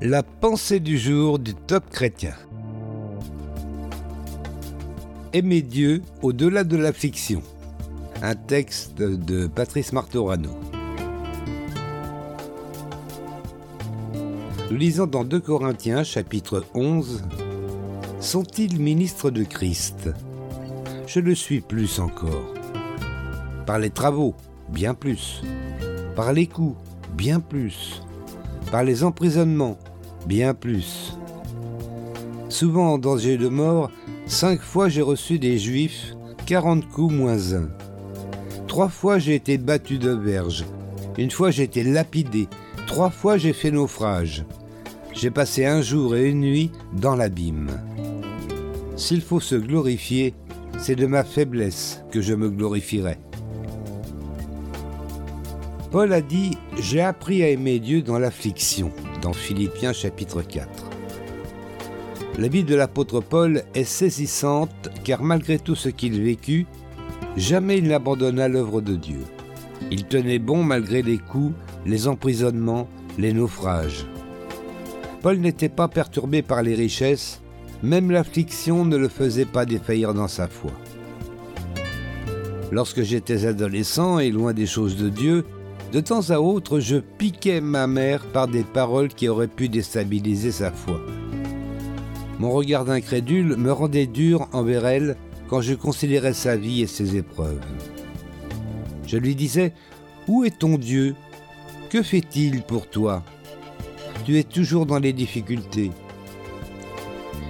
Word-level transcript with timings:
La 0.00 0.22
pensée 0.22 0.78
du 0.78 0.96
jour 0.96 1.40
du 1.40 1.56
top 1.56 1.90
chrétien. 1.90 2.34
Aimer 5.32 5.60
Dieu 5.60 6.02
au-delà 6.22 6.62
de 6.62 6.76
l'affliction. 6.76 7.42
Un 8.22 8.36
texte 8.36 8.98
de 8.98 9.48
Patrice 9.48 9.92
Martorano. 9.92 10.50
Nous 14.70 14.76
lisons 14.76 15.08
dans 15.08 15.24
2 15.24 15.40
Corinthiens 15.40 16.04
chapitre 16.04 16.64
11 16.74 17.24
Sont-ils 18.20 18.78
ministres 18.78 19.32
de 19.32 19.42
Christ? 19.42 20.10
Je 21.08 21.18
le 21.18 21.34
suis 21.34 21.60
plus 21.60 21.98
encore. 21.98 22.54
Par 23.66 23.80
les 23.80 23.90
travaux, 23.90 24.36
bien 24.68 24.94
plus. 24.94 25.42
Par 26.14 26.32
les 26.32 26.46
coups, 26.46 26.76
bien 27.16 27.40
plus. 27.40 28.00
Par 28.70 28.84
les 28.84 29.02
emprisonnements, 29.02 29.78
bien 30.28 30.52
plus. 30.52 31.16
Souvent 32.50 32.92
en 32.92 32.98
danger 32.98 33.38
de 33.38 33.48
mort, 33.48 33.90
cinq 34.26 34.60
fois 34.60 34.90
j'ai 34.90 35.00
reçu 35.00 35.38
des 35.38 35.58
juifs, 35.58 36.14
quarante 36.46 36.86
coups 36.88 37.14
moins 37.14 37.54
un. 37.54 37.68
Trois 38.68 38.90
fois 38.90 39.18
j'ai 39.18 39.34
été 39.34 39.56
battu 39.56 39.98
de 39.98 40.10
verge. 40.10 40.66
Une 41.16 41.30
fois 41.30 41.50
j'ai 41.50 41.62
été 41.62 41.82
lapidé. 41.82 42.46
Trois 42.86 43.10
fois 43.10 43.38
j'ai 43.38 43.54
fait 43.54 43.70
naufrage. 43.70 44.44
J'ai 45.14 45.30
passé 45.30 45.64
un 45.64 45.80
jour 45.80 46.14
et 46.14 46.28
une 46.28 46.40
nuit 46.40 46.70
dans 46.92 47.16
l'abîme. 47.16 47.70
S'il 48.96 49.22
faut 49.22 49.40
se 49.40 49.56
glorifier, 49.56 50.34
c'est 50.78 50.94
de 50.94 51.06
ma 51.06 51.24
faiblesse 51.24 52.02
que 52.12 52.20
je 52.20 52.34
me 52.34 52.50
glorifierai. 52.50 53.18
Paul 55.90 56.12
a 56.12 56.20
dit 56.20 56.58
J'ai 56.78 57.00
appris 57.00 57.42
à 57.42 57.48
aimer 57.48 57.78
Dieu 57.78 58.02
dans 58.02 58.18
l'affliction, 58.18 58.92
dans 59.22 59.32
Philippiens 59.32 59.94
chapitre 59.94 60.42
4. 60.42 60.68
La 62.38 62.48
vie 62.48 62.62
de 62.62 62.74
l'apôtre 62.74 63.20
Paul 63.20 63.62
est 63.74 63.84
saisissante 63.84 64.90
car 65.02 65.22
malgré 65.22 65.58
tout 65.58 65.74
ce 65.74 65.88
qu'il 65.88 66.20
vécut, 66.20 66.66
jamais 67.38 67.78
il 67.78 67.88
n'abandonna 67.88 68.48
l'œuvre 68.48 68.82
de 68.82 68.96
Dieu. 68.96 69.20
Il 69.90 70.04
tenait 70.04 70.38
bon 70.38 70.62
malgré 70.62 71.00
les 71.00 71.16
coups, 71.16 71.54
les 71.86 72.06
emprisonnements, 72.06 72.86
les 73.16 73.32
naufrages. 73.32 74.06
Paul 75.22 75.38
n'était 75.38 75.70
pas 75.70 75.88
perturbé 75.88 76.42
par 76.42 76.62
les 76.62 76.74
richesses, 76.74 77.40
même 77.82 78.10
l'affliction 78.10 78.84
ne 78.84 78.98
le 78.98 79.08
faisait 79.08 79.46
pas 79.46 79.64
défaillir 79.64 80.12
dans 80.12 80.28
sa 80.28 80.48
foi. 80.48 80.72
Lorsque 82.70 83.00
j'étais 83.00 83.46
adolescent 83.46 84.18
et 84.18 84.30
loin 84.30 84.52
des 84.52 84.66
choses 84.66 84.96
de 84.96 85.08
Dieu, 85.08 85.44
de 85.92 86.00
temps 86.00 86.30
à 86.30 86.38
autre, 86.38 86.80
je 86.80 86.96
piquais 86.96 87.60
ma 87.60 87.86
mère 87.86 88.24
par 88.26 88.46
des 88.46 88.62
paroles 88.62 89.08
qui 89.08 89.28
auraient 89.28 89.48
pu 89.48 89.68
déstabiliser 89.68 90.52
sa 90.52 90.70
foi. 90.70 91.00
Mon 92.38 92.50
regard 92.50 92.90
incrédule 92.90 93.56
me 93.56 93.72
rendait 93.72 94.06
dur 94.06 94.48
envers 94.52 94.86
elle 94.86 95.16
quand 95.48 95.60
je 95.62 95.74
considérais 95.74 96.34
sa 96.34 96.56
vie 96.56 96.82
et 96.82 96.86
ses 96.86 97.16
épreuves. 97.16 97.60
Je 99.06 99.16
lui 99.16 99.34
disais 99.34 99.72
Où 100.28 100.44
est 100.44 100.58
ton 100.58 100.76
Dieu? 100.76 101.14
Que 101.88 102.02
fait-il 102.02 102.62
pour 102.62 102.88
toi? 102.88 103.24
Tu 104.26 104.38
es 104.38 104.44
toujours 104.44 104.84
dans 104.84 104.98
les 104.98 105.14
difficultés. 105.14 105.90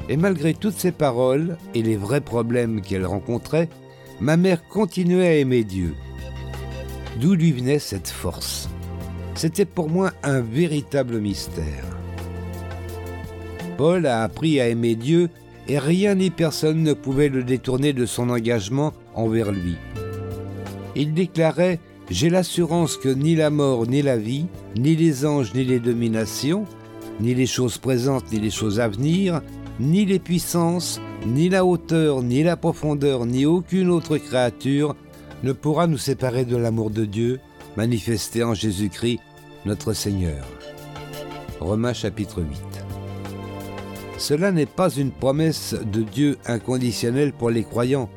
Et 0.08 0.16
malgré 0.16 0.54
toutes 0.54 0.78
ces 0.78 0.92
paroles 0.92 1.58
et 1.74 1.82
les 1.82 1.96
vrais 1.96 2.20
problèmes 2.20 2.80
qu'elle 2.82 3.04
rencontrait, 3.04 3.68
ma 4.20 4.36
mère 4.36 4.66
continuait 4.68 5.26
à 5.26 5.34
aimer 5.34 5.64
Dieu. 5.64 5.94
D'où 7.16 7.34
lui 7.34 7.52
venait 7.52 7.78
cette 7.78 8.08
force? 8.08 8.68
C'était 9.34 9.64
pour 9.64 9.88
moi 9.88 10.12
un 10.22 10.40
véritable 10.40 11.18
mystère. 11.18 11.84
Paul 13.76 14.06
a 14.06 14.22
appris 14.22 14.60
à 14.60 14.68
aimer 14.68 14.94
Dieu 14.94 15.30
et 15.68 15.78
rien 15.78 16.14
ni 16.14 16.30
personne 16.30 16.82
ne 16.82 16.92
pouvait 16.92 17.28
le 17.28 17.42
détourner 17.42 17.92
de 17.92 18.06
son 18.06 18.30
engagement 18.30 18.92
envers 19.14 19.52
lui. 19.52 19.76
Il 20.96 21.14
déclarait 21.14 21.80
J'ai 22.10 22.30
l'assurance 22.30 22.96
que 22.96 23.08
ni 23.08 23.36
la 23.36 23.50
mort 23.50 23.86
ni 23.86 24.02
la 24.02 24.16
vie, 24.16 24.46
ni 24.76 24.96
les 24.96 25.26
anges 25.26 25.52
ni 25.54 25.64
les 25.64 25.80
dominations, 25.80 26.64
ni 27.20 27.34
les 27.34 27.46
choses 27.46 27.78
présentes 27.78 28.30
ni 28.32 28.40
les 28.40 28.50
choses 28.50 28.80
à 28.80 28.88
venir, 28.88 29.40
ni 29.80 30.04
les 30.04 30.18
puissances, 30.18 31.00
ni 31.26 31.48
la 31.48 31.64
hauteur, 31.64 32.22
ni 32.22 32.42
la 32.42 32.56
profondeur, 32.56 33.26
ni 33.26 33.46
aucune 33.46 33.90
autre 33.90 34.18
créature 34.18 34.96
ne 35.42 35.52
pourra 35.52 35.86
nous 35.86 35.98
séparer 35.98 36.44
de 36.44 36.56
l'amour 36.56 36.90
de 36.90 37.04
Dieu 37.04 37.40
manifesté 37.76 38.42
en 38.42 38.54
Jésus-Christ, 38.54 39.20
notre 39.64 39.92
Seigneur. 39.92 40.44
Romains 41.60 41.92
chapitre 41.92 42.42
8. 42.42 42.48
Cela 44.18 44.50
n'est 44.50 44.66
pas 44.66 44.90
une 44.90 45.12
promesse 45.12 45.74
de 45.74 46.02
Dieu 46.02 46.38
inconditionnelle 46.46 47.32
pour 47.32 47.50
les 47.50 47.62
croyants, 47.62 48.10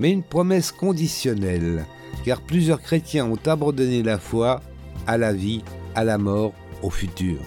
mais 0.00 0.10
une 0.10 0.24
promesse 0.24 0.72
conditionnelle, 0.72 1.86
car 2.24 2.40
plusieurs 2.40 2.80
chrétiens 2.80 3.26
ont 3.26 3.38
abandonné 3.46 4.02
la 4.02 4.18
foi 4.18 4.60
à 5.06 5.18
la 5.18 5.32
vie, 5.32 5.62
à 5.94 6.04
la 6.04 6.18
mort, 6.18 6.52
au 6.82 6.90
futur. 6.90 7.38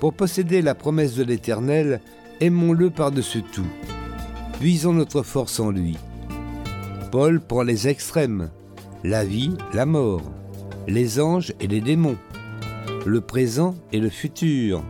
Pour 0.00 0.14
posséder 0.14 0.62
la 0.62 0.74
promesse 0.74 1.14
de 1.14 1.22
l'Éternel, 1.22 2.00
aimons-le 2.40 2.90
par-dessus 2.90 3.42
tout. 3.42 3.66
Puisons 4.58 4.94
notre 4.94 5.22
force 5.22 5.60
en 5.60 5.70
lui. 5.70 5.96
Paul 7.10 7.40
prend 7.40 7.62
les 7.62 7.88
extrêmes, 7.88 8.50
la 9.02 9.24
vie, 9.24 9.56
la 9.74 9.84
mort, 9.84 10.22
les 10.86 11.20
anges 11.20 11.52
et 11.58 11.66
les 11.66 11.80
démons, 11.80 12.16
le 13.04 13.20
présent 13.20 13.74
et 13.92 13.98
le 13.98 14.10
futur, 14.10 14.84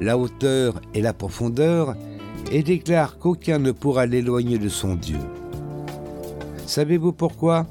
la 0.00 0.16
hauteur 0.16 0.80
et 0.94 1.02
la 1.02 1.12
profondeur, 1.12 1.96
et 2.52 2.62
déclare 2.62 3.18
qu'aucun 3.18 3.58
ne 3.58 3.72
pourra 3.72 4.06
l'éloigner 4.06 4.58
de 4.58 4.68
son 4.68 4.94
Dieu. 4.94 5.18
Savez-vous 6.66 7.12
pourquoi? 7.12 7.66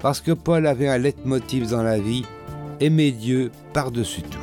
Parce 0.00 0.22
que 0.22 0.32
Paul 0.32 0.66
avait 0.66 0.88
un 0.88 0.96
leitmotiv 0.96 1.68
dans 1.68 1.82
la 1.82 1.98
vie, 1.98 2.24
aimer 2.80 3.12
Dieu 3.12 3.50
par-dessus 3.74 4.22
tout. 4.22 4.38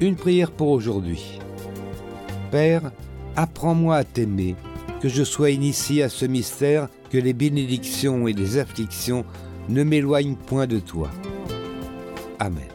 Une 0.00 0.16
prière 0.16 0.50
pour 0.50 0.68
aujourd'hui. 0.68 1.38
Père, 2.50 2.90
apprends-moi 3.36 3.96
à 3.96 4.04
t'aimer 4.04 4.56
que 5.00 5.08
je 5.08 5.24
sois 5.24 5.50
initié 5.50 6.02
à 6.02 6.08
ce 6.08 6.26
mystère, 6.26 6.88
que 7.10 7.18
les 7.18 7.32
bénédictions 7.32 8.28
et 8.28 8.32
les 8.32 8.58
afflictions 8.58 9.24
ne 9.68 9.82
m'éloignent 9.82 10.36
point 10.36 10.66
de 10.66 10.78
toi. 10.78 11.10
Amen. 12.38 12.68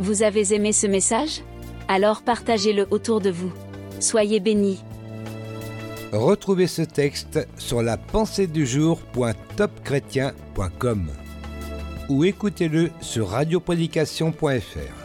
Vous 0.00 0.22
avez 0.22 0.54
aimé 0.54 0.72
ce 0.72 0.86
message? 0.86 1.42
Alors 1.88 2.22
partagez-le 2.22 2.86
autour 2.90 3.20
de 3.20 3.30
vous. 3.30 3.52
Soyez 4.00 4.40
bénis. 4.40 4.82
Retrouvez 6.12 6.66
ce 6.66 6.82
texte 6.82 7.46
sur 7.58 7.82
la 7.82 7.96
pensée 7.96 8.46
du 8.46 8.66
jour.topchrétien.com 8.66 11.08
ou 12.08 12.24
écoutez-le 12.24 12.90
sur 13.00 13.28
radioprédication.fr. 13.28 14.97